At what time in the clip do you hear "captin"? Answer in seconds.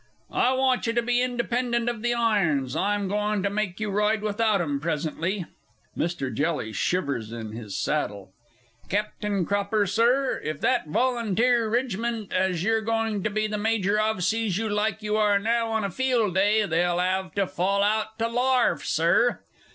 8.89-9.45